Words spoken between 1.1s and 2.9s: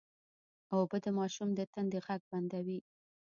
ماشوم د تندې غږ بندوي